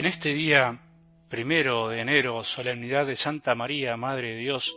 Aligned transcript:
En 0.00 0.06
este 0.06 0.32
día 0.32 0.80
primero 1.28 1.88
de 1.88 2.00
enero, 2.00 2.42
solemnidad 2.42 3.04
de 3.04 3.16
Santa 3.16 3.54
María, 3.54 3.98
Madre 3.98 4.30
de 4.30 4.36
Dios, 4.38 4.74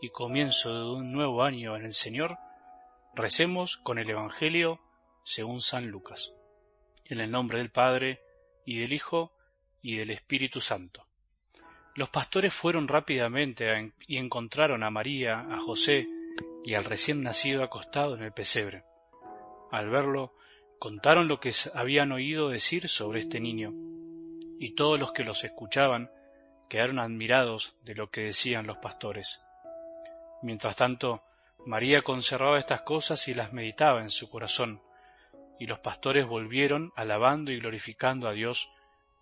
y 0.00 0.10
comienzo 0.10 0.72
de 0.72 0.90
un 0.92 1.12
nuevo 1.12 1.42
año 1.42 1.74
en 1.74 1.84
el 1.84 1.92
Señor, 1.92 2.38
recemos 3.12 3.76
con 3.78 3.98
el 3.98 4.08
Evangelio 4.08 4.78
según 5.24 5.60
San 5.60 5.88
Lucas. 5.88 6.34
En 7.04 7.18
el 7.18 7.32
nombre 7.32 7.58
del 7.58 7.72
Padre, 7.72 8.20
y 8.64 8.78
del 8.78 8.92
Hijo, 8.92 9.32
y 9.82 9.96
del 9.96 10.12
Espíritu 10.12 10.60
Santo. 10.60 11.04
Los 11.96 12.10
pastores 12.10 12.54
fueron 12.54 12.86
rápidamente 12.86 13.92
y 14.06 14.18
encontraron 14.18 14.84
a 14.84 14.90
María, 14.90 15.40
a 15.40 15.58
José 15.58 16.06
y 16.62 16.74
al 16.74 16.84
recién 16.84 17.24
nacido 17.24 17.64
acostado 17.64 18.14
en 18.14 18.22
el 18.22 18.32
pesebre. 18.32 18.84
Al 19.72 19.90
verlo, 19.90 20.32
contaron 20.78 21.26
lo 21.26 21.40
que 21.40 21.52
habían 21.74 22.12
oído 22.12 22.50
decir 22.50 22.86
sobre 22.86 23.18
este 23.18 23.40
niño, 23.40 23.74
y 24.60 24.74
todos 24.74 25.00
los 25.00 25.12
que 25.12 25.24
los 25.24 25.42
escuchaban 25.42 26.10
quedaron 26.68 26.98
admirados 26.98 27.74
de 27.82 27.94
lo 27.94 28.10
que 28.10 28.24
decían 28.24 28.66
los 28.66 28.76
pastores. 28.76 29.40
Mientras 30.42 30.76
tanto, 30.76 31.24
María 31.64 32.02
conservaba 32.02 32.58
estas 32.58 32.82
cosas 32.82 33.26
y 33.28 33.34
las 33.34 33.54
meditaba 33.54 34.02
en 34.02 34.10
su 34.10 34.28
corazón, 34.28 34.82
y 35.58 35.66
los 35.66 35.78
pastores 35.78 36.26
volvieron 36.26 36.92
alabando 36.94 37.50
y 37.50 37.58
glorificando 37.58 38.28
a 38.28 38.32
Dios 38.32 38.70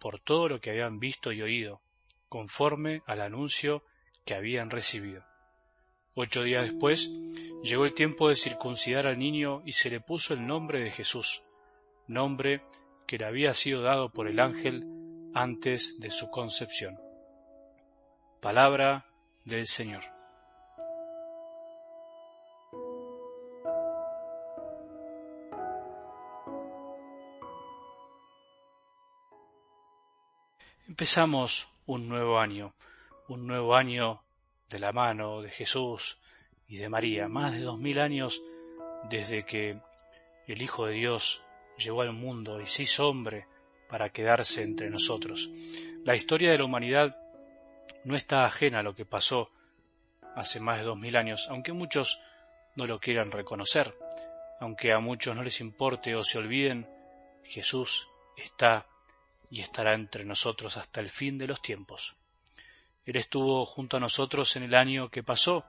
por 0.01 0.19
todo 0.19 0.49
lo 0.49 0.61
que 0.61 0.71
habían 0.71 0.99
visto 0.99 1.31
y 1.31 1.41
oído, 1.41 1.81
conforme 2.29 3.03
al 3.07 3.21
anuncio 3.21 3.85
que 4.25 4.35
habían 4.35 4.71
recibido. 4.71 5.25
Ocho 6.15 6.43
días 6.43 6.65
después 6.65 7.09
llegó 7.63 7.85
el 7.85 7.95
tiempo 7.95 8.29
de 8.29 8.35
circuncidar 8.35 9.07
al 9.07 9.21
niño 9.21 9.63
y 9.65 9.71
se 9.71 9.89
le 9.89 10.01
puso 10.01 10.35
el 10.35 10.45
nombre 10.49 10.81
de 10.81 10.91
Jesús, 10.91 11.43
nombre 12.09 12.61
que 13.07 13.19
le 13.19 13.25
había 13.25 13.55
sido 13.55 13.83
dado 13.83 14.13
por 14.13 14.27
el 14.27 14.41
ángel 14.41 14.98
antes 15.35 15.99
de 16.01 16.11
su 16.11 16.31
concepción. 16.31 16.99
Palabra 18.41 19.07
del 19.45 19.67
Señor. 19.67 20.03
Empezamos 30.87 31.69
un 31.87 32.09
nuevo 32.09 32.39
año, 32.39 32.75
un 33.29 33.47
nuevo 33.47 33.75
año 33.75 34.23
de 34.69 34.79
la 34.79 34.93
mano 34.93 35.43
de 35.43 35.51
Jesús 35.51 36.19
y 36.67 36.79
de 36.79 36.89
María, 36.89 37.29
más 37.29 37.53
de 37.53 37.61
dos 37.61 37.79
mil 37.79 38.01
años 38.01 38.43
desde 39.09 39.45
que 39.45 39.81
el 40.47 40.63
Hijo 40.63 40.87
de 40.87 40.95
Dios 40.95 41.43
llegó 41.77 42.03
al 42.03 42.13
mundo 42.13 42.61
y 42.61 42.67
se 42.67 42.85
hizo 42.85 43.09
hombre 43.09 43.47
para 43.89 44.11
quedarse 44.11 44.63
entre 44.63 44.91
nosotros. 44.91 45.51
La 46.05 46.15
historia 46.15 46.51
de 46.51 46.59
la 46.59 46.65
humanidad 46.65 47.17
no 48.05 48.17
está 48.17 48.45
ajena 48.45 48.81
a 48.81 48.83
lo 48.83 48.95
que 48.95 49.05
pasó 49.05 49.51
hace 50.35 50.61
más 50.61 50.79
de 50.79 50.85
dos 50.85 50.99
mil 50.99 51.17
años, 51.17 51.49
aunque 51.51 51.73
muchos 51.73 52.21
no 52.77 52.87
lo 52.87 53.01
quieran 53.01 53.31
reconocer, 53.31 53.95
aunque 54.61 54.93
a 54.93 55.01
muchos 55.01 55.35
no 55.35 55.43
les 55.43 55.61
importe 55.61 56.15
o 56.15 56.25
se 56.25 56.39
olviden, 56.39 56.89
Jesús 57.45 58.09
está 58.37 58.87
y 59.51 59.61
estará 59.61 59.95
entre 59.95 60.25
nosotros 60.25 60.77
hasta 60.77 61.01
el 61.01 61.11
fin 61.11 61.39
de 61.39 61.49
los 61.49 61.61
tiempos. 61.63 62.15
Él 63.05 63.17
estuvo 63.17 63.65
junto 63.65 63.97
a 63.97 64.01
nosotros 64.01 64.55
en 64.57 64.65
el 64.65 64.75
año 64.75 65.09
que 65.09 65.23
pasó 65.23 65.65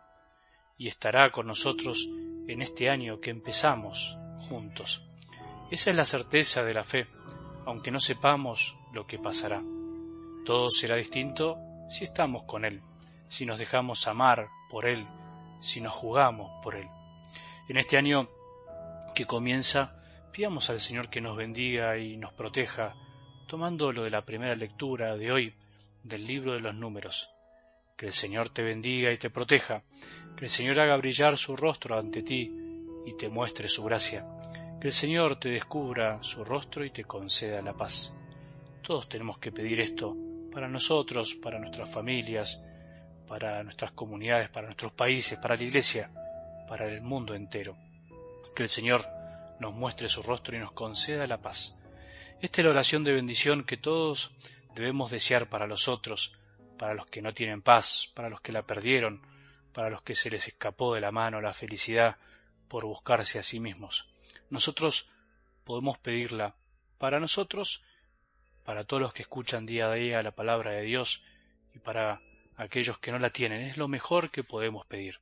y 0.77 0.87
estará 0.87 1.31
con 1.31 1.47
nosotros 1.47 2.07
en 2.47 2.61
este 2.61 2.89
año 2.89 3.19
que 3.19 3.29
empezamos 3.29 4.17
juntos. 4.49 5.05
Esa 5.71 5.89
es 5.91 5.95
la 5.95 6.05
certeza 6.05 6.63
de 6.63 6.73
la 6.73 6.83
fe, 6.83 7.07
aunque 7.69 7.91
no 7.91 7.99
sepamos 7.99 8.75
lo 8.93 9.05
que 9.05 9.19
pasará. 9.19 9.61
Todo 10.43 10.71
será 10.71 10.95
distinto 10.95 11.57
si 11.87 12.03
estamos 12.03 12.43
con 12.43 12.65
Él, 12.65 12.81
si 13.27 13.45
nos 13.45 13.59
dejamos 13.59 14.07
amar 14.07 14.49
por 14.71 14.87
Él, 14.87 15.05
si 15.59 15.79
nos 15.79 15.93
jugamos 15.93 16.52
por 16.63 16.75
Él. 16.75 16.87
En 17.67 17.77
este 17.77 17.97
año 17.97 18.27
que 19.13 19.25
comienza, 19.25 20.02
pidamos 20.33 20.71
al 20.71 20.79
Señor 20.79 21.09
que 21.09 21.21
nos 21.21 21.37
bendiga 21.37 21.95
y 21.99 22.17
nos 22.17 22.33
proteja 22.33 22.95
tomando 23.45 23.91
lo 23.91 24.03
de 24.03 24.09
la 24.09 24.25
primera 24.25 24.55
lectura 24.55 25.15
de 25.15 25.31
hoy 25.31 25.53
del 26.03 26.25
libro 26.25 26.53
de 26.53 26.61
los 26.61 26.73
números. 26.73 27.29
Que 27.95 28.08
el 28.08 28.13
Señor 28.13 28.49
te 28.49 28.63
bendiga 28.63 29.11
y 29.11 29.19
te 29.19 29.29
proteja, 29.29 29.83
que 30.35 30.45
el 30.45 30.49
Señor 30.49 30.79
haga 30.79 30.97
brillar 30.97 31.37
su 31.37 31.55
rostro 31.55 31.99
ante 31.99 32.23
ti 32.23 32.52
y 33.05 33.15
te 33.15 33.29
muestre 33.29 33.69
su 33.69 33.83
gracia, 33.83 34.25
que 34.79 34.87
el 34.87 34.93
Señor 34.93 35.37
te 35.37 35.49
descubra 35.49 36.23
su 36.23 36.45
rostro 36.45 36.85
y 36.85 36.89
te 36.89 37.03
conceda 37.03 37.61
la 37.61 37.73
paz. 37.73 38.15
Todos 38.81 39.09
tenemos 39.09 39.37
que 39.37 39.51
pedir 39.51 39.81
esto 39.81 40.15
para 40.53 40.69
nosotros, 40.69 41.35
para 41.35 41.59
nuestras 41.59 41.89
familias, 41.89 42.63
para 43.27 43.61
nuestras 43.63 43.91
comunidades, 43.91 44.49
para 44.49 44.67
nuestros 44.67 44.93
países, 44.93 45.37
para 45.37 45.57
la 45.57 45.63
Iglesia, 45.63 46.09
para 46.69 46.87
el 46.87 47.01
mundo 47.01 47.35
entero. 47.35 47.75
Que 48.55 48.63
el 48.63 48.69
Señor 48.69 49.05
nos 49.59 49.73
muestre 49.73 50.07
su 50.07 50.23
rostro 50.23 50.55
y 50.55 50.59
nos 50.59 50.71
conceda 50.71 51.27
la 51.27 51.41
paz. 51.41 51.77
Esta 52.41 52.61
es 52.61 52.65
la 52.65 52.71
oración 52.71 53.03
de 53.03 53.11
bendición 53.11 53.65
que 53.65 53.75
todos 53.75 54.31
debemos 54.75 55.11
desear 55.11 55.49
para 55.49 55.67
los 55.67 55.89
otros, 55.89 56.37
para 56.77 56.93
los 56.93 57.05
que 57.07 57.21
no 57.21 57.33
tienen 57.33 57.61
paz, 57.61 58.09
para 58.13 58.29
los 58.29 58.39
que 58.39 58.53
la 58.53 58.63
perdieron, 58.63 59.21
para 59.73 59.89
los 59.89 60.01
que 60.03 60.15
se 60.15 60.29
les 60.29 60.47
escapó 60.47 60.95
de 60.95 61.01
la 61.01 61.11
mano 61.11 61.41
la 61.41 61.51
felicidad 61.51 62.15
por 62.69 62.85
buscarse 62.85 63.39
a 63.39 63.43
sí 63.43 63.59
mismos. 63.59 64.07
Nosotros 64.49 65.08
podemos 65.64 65.98
pedirla 65.98 66.55
para 66.98 67.20
nosotros, 67.20 67.83
para 68.65 68.83
todos 68.83 69.02
los 69.02 69.14
que 69.14 69.23
escuchan 69.23 69.65
día 69.65 69.92
a 69.92 69.93
día 69.93 70.23
la 70.23 70.32
palabra 70.32 70.71
de 70.71 70.83
Dios 70.83 71.21
y 71.73 71.80
para 71.80 72.21
aquellos 72.58 72.99
que 72.99 73.11
no 73.11 73.20
la 73.20 73.30
tienen. 73.30 73.61
Es 73.61 73.77
lo 73.77 73.88
mejor 73.88 74.30
que 74.32 74.43
podemos 74.43 74.86
pedir. 74.86 75.20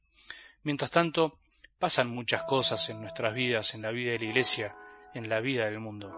Mientras 0.63 0.91
tanto, 0.91 1.37
pasan 1.79 2.09
muchas 2.09 2.43
cosas 2.43 2.89
en 2.89 3.01
nuestras 3.01 3.33
vidas, 3.33 3.73
en 3.75 3.83
la 3.83 3.91
vida 3.91 4.11
de 4.11 4.19
la 4.19 4.25
Iglesia, 4.25 4.75
en 5.13 5.29
la 5.29 5.39
vida 5.39 5.65
del 5.65 5.79
mundo. 5.79 6.11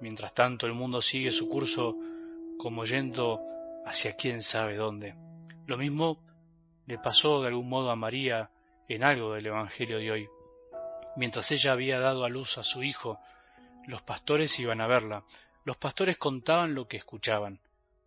Mientras 0.00 0.34
tanto 0.34 0.66
el 0.66 0.72
mundo 0.72 1.02
sigue 1.02 1.32
su 1.32 1.48
curso 1.48 1.96
como 2.58 2.84
yendo 2.84 3.40
hacia 3.84 4.16
quién 4.16 4.42
sabe 4.42 4.76
dónde. 4.76 5.14
Lo 5.66 5.76
mismo 5.76 6.22
le 6.86 6.98
pasó 6.98 7.42
de 7.42 7.48
algún 7.48 7.68
modo 7.68 7.90
a 7.90 7.96
María 7.96 8.50
en 8.88 9.04
algo 9.04 9.34
del 9.34 9.46
Evangelio 9.46 9.98
de 9.98 10.10
hoy. 10.10 10.28
Mientras 11.16 11.50
ella 11.50 11.72
había 11.72 11.98
dado 11.98 12.24
a 12.24 12.28
luz 12.28 12.58
a 12.58 12.62
su 12.62 12.82
hijo, 12.82 13.18
los 13.86 14.02
pastores 14.02 14.58
iban 14.60 14.80
a 14.80 14.86
verla. 14.86 15.24
Los 15.64 15.76
pastores 15.76 16.18
contaban 16.18 16.74
lo 16.74 16.86
que 16.86 16.98
escuchaban. 16.98 17.60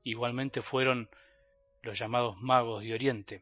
Igualmente 0.03 0.61
fueron 0.61 1.09
los 1.81 1.97
llamados 1.97 2.39
magos 2.41 2.83
de 2.83 2.93
Oriente. 2.93 3.41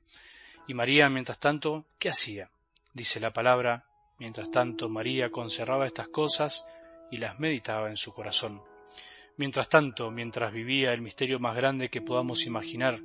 Y 0.68 0.74
María, 0.74 1.10
mientras 1.10 1.40
tanto, 1.40 1.86
¿qué 2.00 2.10
hacía? 2.10 2.50
Dice 2.94 3.20
la 3.20 3.34
palabra, 3.34 3.86
mientras 4.20 4.50
tanto 4.52 4.90
María 4.90 5.30
conservaba 5.30 5.86
estas 5.86 6.08
cosas 6.08 6.66
y 7.12 7.18
las 7.18 7.40
meditaba 7.40 7.90
en 7.90 7.98
su 7.98 8.14
corazón. 8.14 8.62
Mientras 9.38 9.70
tanto, 9.70 10.10
mientras 10.12 10.52
vivía 10.52 10.94
el 10.94 11.02
misterio 11.02 11.40
más 11.40 11.56
grande 11.56 11.90
que 11.90 12.02
podamos 12.02 12.46
imaginar, 12.46 13.00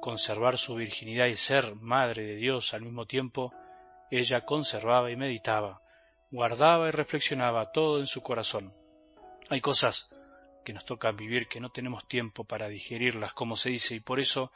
conservar 0.00 0.58
su 0.58 0.76
virginidad 0.76 1.26
y 1.26 1.36
ser 1.36 1.74
madre 1.76 2.24
de 2.24 2.36
Dios 2.36 2.72
al 2.72 2.82
mismo 2.82 3.04
tiempo, 3.04 3.52
ella 4.10 4.44
conservaba 4.44 5.10
y 5.10 5.16
meditaba, 5.16 5.82
guardaba 6.30 6.88
y 6.88 6.90
reflexionaba 6.90 7.72
todo 7.72 7.98
en 7.98 8.06
su 8.06 8.22
corazón. 8.22 8.74
Hay 9.48 9.60
cosas 9.60 10.08
que 10.64 10.72
nos 10.72 10.84
tocan 10.84 11.16
vivir 11.16 11.48
que 11.48 11.60
no 11.60 11.70
tenemos 11.70 12.06
tiempo 12.06 12.44
para 12.44 12.68
digerirlas, 12.68 13.32
como 13.32 13.56
se 13.56 13.70
dice, 13.70 13.94
y 13.94 14.00
por 14.00 14.20
eso 14.20 14.52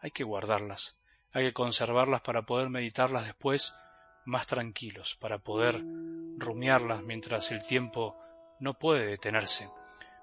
hay 0.00 0.10
que 0.10 0.24
guardarlas, 0.24 0.98
hay 1.32 1.44
que 1.44 1.52
conservarlas 1.52 2.22
para 2.22 2.42
poder 2.42 2.68
meditarlas 2.68 3.26
después 3.26 3.74
más 4.24 4.46
tranquilos, 4.46 5.16
para 5.20 5.38
poder 5.38 5.80
rumiarlas 6.38 7.02
mientras 7.02 7.50
el 7.50 7.64
tiempo 7.64 8.16
no 8.60 8.74
puede 8.74 9.06
detenerse, 9.06 9.68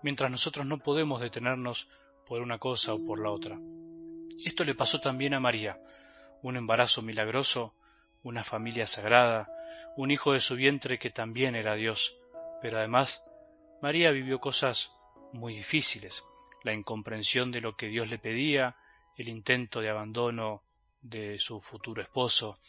mientras 0.01 0.31
nosotros 0.31 0.65
no 0.65 0.79
podemos 0.79 1.21
detenernos 1.21 1.89
por 2.25 2.41
una 2.41 2.59
cosa 2.59 2.93
o 2.93 3.05
por 3.05 3.21
la 3.21 3.31
otra. 3.31 3.57
Esto 4.43 4.63
le 4.63 4.75
pasó 4.75 4.99
también 4.99 5.33
a 5.33 5.39
María, 5.39 5.79
un 6.41 6.55
embarazo 6.55 7.01
milagroso, 7.01 7.73
una 8.24 8.44
familia 8.44 8.88
sagrada, 8.88 9.50
un 9.95 10.12
hijo 10.12 10.33
de 10.33 10.39
su 10.39 10.56
vientre 10.56 11.00
que 11.00 11.10
también 11.10 11.56
era 11.56 11.75
Dios, 11.75 12.18
pero 12.62 12.77
además 12.77 13.24
María 13.81 14.12
vivió 14.12 14.39
cosas 14.39 14.92
muy 15.33 15.56
difíciles, 15.56 16.24
la 16.63 16.74
incomprensión 16.74 17.51
de 17.51 17.62
lo 17.62 17.75
que 17.75 17.88
Dios 17.88 18.10
le 18.10 18.18
pedía, 18.18 18.75
el 19.18 19.27
intento 19.30 19.81
de 19.81 19.89
abandono 19.89 20.63
de 21.01 21.39
su 21.39 21.62
futuro 21.62 22.01
esposo, 22.01 22.60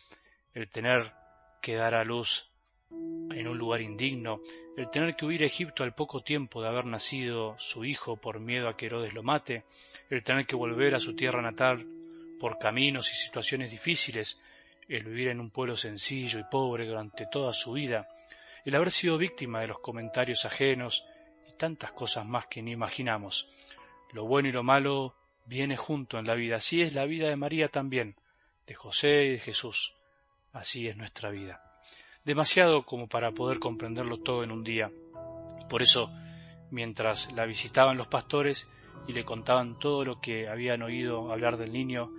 el 0.54 0.68
tener 0.68 1.12
que 1.60 1.74
dar 1.74 1.94
a 1.94 2.04
luz 2.04 2.50
en 2.90 3.46
un 3.46 3.58
lugar 3.58 3.80
indigno, 3.80 4.40
el 4.76 4.90
tener 4.90 5.14
que 5.14 5.24
huir 5.24 5.42
a 5.42 5.46
Egipto 5.46 5.84
al 5.84 5.94
poco 5.94 6.22
tiempo 6.22 6.60
de 6.60 6.68
haber 6.68 6.86
nacido 6.86 7.54
su 7.58 7.84
hijo 7.84 8.16
por 8.16 8.40
miedo 8.40 8.68
a 8.68 8.76
que 8.76 8.86
Herodes 8.86 9.14
lo 9.14 9.22
mate, 9.22 9.64
el 10.08 10.22
tener 10.22 10.46
que 10.46 10.56
volver 10.56 10.94
a 10.94 11.00
su 11.00 11.14
tierra 11.14 11.40
natal 11.40 11.86
por 12.40 12.58
caminos 12.58 13.12
y 13.12 13.16
situaciones 13.16 13.70
difíciles, 13.70 14.40
el 14.96 15.04
vivir 15.04 15.28
en 15.28 15.40
un 15.40 15.50
pueblo 15.50 15.76
sencillo 15.76 16.40
y 16.40 16.44
pobre 16.44 16.86
durante 16.86 17.26
toda 17.26 17.52
su 17.52 17.72
vida, 17.72 18.08
el 18.64 18.74
haber 18.74 18.90
sido 18.90 19.18
víctima 19.18 19.60
de 19.60 19.68
los 19.68 19.78
comentarios 19.78 20.44
ajenos 20.44 21.04
y 21.48 21.56
tantas 21.56 21.92
cosas 21.92 22.26
más 22.26 22.46
que 22.46 22.60
ni 22.60 22.72
imaginamos. 22.72 23.48
Lo 24.12 24.26
bueno 24.26 24.48
y 24.48 24.52
lo 24.52 24.62
malo 24.62 25.14
viene 25.46 25.76
junto 25.76 26.18
en 26.18 26.26
la 26.26 26.34
vida. 26.34 26.56
Así 26.56 26.82
es 26.82 26.94
la 26.94 27.04
vida 27.04 27.28
de 27.28 27.36
María 27.36 27.68
también, 27.68 28.16
de 28.66 28.74
José 28.74 29.24
y 29.24 29.30
de 29.32 29.38
Jesús. 29.38 29.94
Así 30.52 30.88
es 30.88 30.96
nuestra 30.96 31.30
vida. 31.30 31.62
Demasiado 32.24 32.84
como 32.84 33.08
para 33.08 33.30
poder 33.32 33.60
comprenderlo 33.60 34.18
todo 34.18 34.42
en 34.42 34.50
un 34.50 34.64
día. 34.64 34.90
Por 35.68 35.82
eso, 35.82 36.10
mientras 36.70 37.32
la 37.32 37.46
visitaban 37.46 37.96
los 37.96 38.08
pastores 38.08 38.68
y 39.06 39.12
le 39.12 39.24
contaban 39.24 39.78
todo 39.78 40.04
lo 40.04 40.20
que 40.20 40.48
habían 40.48 40.82
oído 40.82 41.32
hablar 41.32 41.56
del 41.56 41.72
niño, 41.72 42.10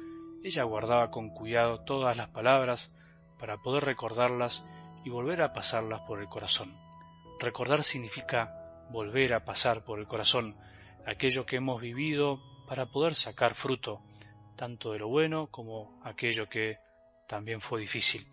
ella 0.44 0.64
guardaba 0.64 1.12
con 1.12 1.30
cuidado 1.30 1.82
todas 1.82 2.18
las 2.18 2.30
palabras 2.30 2.94
para 3.38 3.58
poder 3.58 3.86
recordarlas 3.86 4.64
y 5.04 5.10
volver 5.10 5.42
a 5.42 5.54
pasarlas 5.54 6.02
por 6.02 6.20
el 6.20 6.28
corazón. 6.28 6.76
Recordar 7.40 7.84
significa 7.84 8.86
volver 8.92 9.34
a 9.34 9.46
pasar 9.46 9.84
por 9.84 10.00
el 10.00 10.08
corazón 10.08 10.56
aquello 11.06 11.46
que 11.46 11.58
hemos 11.58 11.82
vivido 11.82 12.42
para 12.68 12.86
poder 12.86 13.16
sacar 13.16 13.54
fruto, 13.54 14.02
tanto 14.56 14.94
de 14.94 15.00
lo 15.00 15.08
bueno 15.08 15.48
como 15.48 16.00
aquello 16.04 16.48
que 16.50 16.78
también 17.28 17.62
fue 17.62 17.80
difícil. 17.82 18.26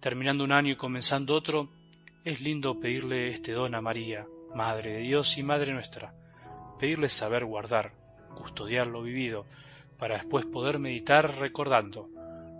Terminando 0.00 0.44
un 0.44 0.52
año 0.52 0.72
y 0.72 0.76
comenzando 0.76 1.34
otro, 1.34 1.70
es 2.24 2.40
lindo 2.40 2.78
pedirle 2.78 3.28
este 3.28 3.52
don 3.52 3.74
a 3.74 3.80
María, 3.80 4.26
Madre 4.54 4.94
de 4.94 5.00
Dios 5.00 5.38
y 5.38 5.42
Madre 5.42 5.72
nuestra, 5.72 6.14
pedirle 6.78 7.08
saber 7.08 7.44
guardar, 7.44 7.92
custodiar 8.34 8.86
lo 8.86 9.02
vivido, 9.02 9.46
para 10.00 10.16
después 10.16 10.46
poder 10.46 10.78
meditar 10.78 11.38
recordando, 11.38 12.08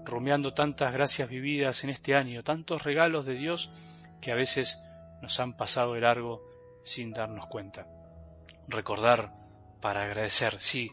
rumiando 0.04 0.52
tantas 0.52 0.92
gracias 0.92 1.30
vividas 1.30 1.82
en 1.84 1.90
este 1.90 2.14
año, 2.14 2.44
tantos 2.44 2.82
regalos 2.82 3.24
de 3.24 3.34
Dios 3.34 3.70
que 4.20 4.30
a 4.30 4.34
veces 4.34 4.78
nos 5.22 5.40
han 5.40 5.56
pasado 5.56 5.94
de 5.94 6.02
largo 6.02 6.44
sin 6.84 7.12
darnos 7.12 7.46
cuenta. 7.46 7.86
Recordar 8.68 9.32
para 9.80 10.04
agradecer, 10.04 10.60
sí, 10.60 10.92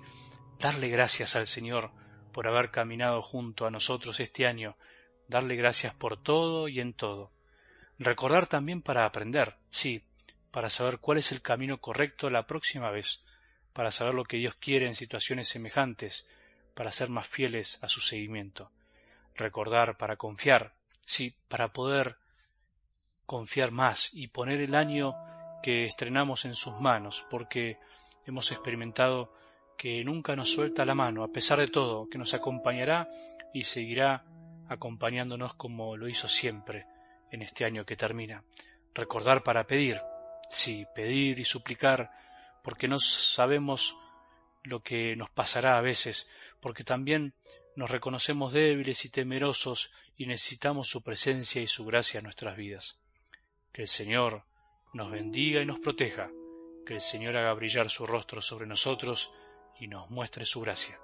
darle 0.58 0.88
gracias 0.88 1.36
al 1.36 1.48
Señor 1.48 1.92
por 2.32 2.48
haber 2.48 2.72
caminado 2.72 3.22
junto 3.22 3.66
a 3.66 3.72
nosotros 3.72 4.22
este 4.22 4.48
año, 4.48 4.78
darle 5.28 5.58
gracias 5.58 5.94
por 5.94 6.22
todo 6.22 6.70
y 6.70 6.80
en 6.80 6.94
todo. 6.94 7.32
Recordar 8.00 8.48
también 8.48 8.82
para 8.82 9.04
aprender, 9.04 9.58
sí, 9.70 10.02
para 10.52 10.70
saber 10.70 11.00
cuál 11.00 11.18
es 11.18 11.34
el 11.34 11.42
camino 11.42 11.82
correcto 11.82 12.30
la 12.30 12.48
próxima 12.48 12.90
vez, 12.90 13.26
para 13.74 13.92
saber 13.92 14.14
lo 14.14 14.24
que 14.24 14.38
Dios 14.38 14.56
quiere 14.56 14.88
en 14.88 14.96
situaciones 14.96 15.50
semejantes, 15.50 16.26
para 16.78 16.92
ser 16.92 17.10
más 17.10 17.28
fieles 17.28 17.80
a 17.82 17.90
su 17.90 18.02
seguimiento. 18.02 18.70
Recordar 19.36 19.98
para 19.98 20.16
confiar, 20.16 20.76
sí, 21.04 21.34
para 21.48 21.74
poder 21.74 22.18
confiar 23.26 23.72
más 23.72 24.12
y 24.14 24.28
poner 24.28 24.62
el 24.62 24.76
año 24.76 25.16
que 25.64 25.86
estrenamos 25.86 26.46
en 26.46 26.54
sus 26.54 26.80
manos, 26.80 27.26
porque 27.32 27.80
hemos 28.28 28.52
experimentado 28.52 29.34
que 29.76 30.04
nunca 30.04 30.36
nos 30.36 30.52
suelta 30.52 30.86
la 30.86 30.94
mano, 30.94 31.24
a 31.24 31.30
pesar 31.30 31.58
de 31.58 31.68
todo, 31.68 32.08
que 32.10 32.20
nos 32.20 32.36
acompañará 32.36 33.10
y 33.56 33.64
seguirá 33.64 34.24
acompañándonos 34.70 35.56
como 35.56 35.98
lo 35.98 36.08
hizo 36.08 36.28
siempre 36.28 36.86
en 37.32 37.42
este 37.42 37.66
año 37.66 37.88
que 37.88 37.98
termina. 37.98 38.44
Recordar 38.94 39.42
para 39.42 39.66
pedir, 39.66 40.00
sí, 40.48 40.86
pedir 40.94 41.40
y 41.40 41.44
suplicar, 41.44 42.12
porque 42.62 42.88
no 42.88 43.00
sabemos 43.00 43.98
lo 44.68 44.82
que 44.82 45.16
nos 45.16 45.30
pasará 45.30 45.78
a 45.78 45.82
veces, 45.82 46.28
porque 46.60 46.84
también 46.84 47.34
nos 47.76 47.90
reconocemos 47.90 48.54
débiles 48.54 49.06
y 49.06 49.10
temerosos 49.10 49.92
y 50.18 50.26
necesitamos 50.26 50.90
su 50.90 51.04
presencia 51.04 51.62
y 51.62 51.68
su 51.68 51.86
gracia 51.86 52.18
en 52.18 52.26
nuestras 52.26 52.58
vidas. 52.58 52.98
Que 53.72 53.84
el 53.84 53.88
Señor 53.88 54.44
nos 54.94 55.12
bendiga 55.12 55.62
y 55.62 55.66
nos 55.66 55.80
proteja, 55.80 56.30
que 56.86 56.96
el 56.96 57.02
Señor 57.02 57.38
haga 57.38 57.54
brillar 57.54 57.90
su 57.90 58.06
rostro 58.06 58.42
sobre 58.42 58.66
nosotros 58.66 59.32
y 59.80 59.88
nos 59.88 60.10
muestre 60.10 60.46
su 60.46 60.62
gracia, 60.62 61.00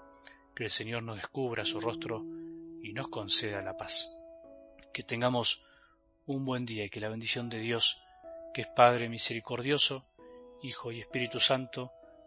que 0.56 0.66
el 0.66 0.70
Señor 0.70 1.04
nos 1.04 1.18
descubra 1.18 1.64
su 1.64 1.80
rostro 1.80 2.24
y 2.82 2.92
nos 2.94 3.08
conceda 3.08 3.62
la 3.62 3.78
paz. 3.78 4.12
Que 4.94 5.04
tengamos 5.04 5.64
un 6.26 6.44
buen 6.44 6.66
día 6.66 6.86
y 6.86 6.90
que 6.90 7.00
la 7.00 7.10
bendición 7.10 7.50
de 7.50 7.60
Dios, 7.60 8.02
que 8.54 8.62
es 8.62 8.68
Padre 8.68 9.10
misericordioso, 9.10 10.06
Hijo 10.64 10.92
y 10.92 11.02
Espíritu 11.02 11.40
Santo, 11.40 11.92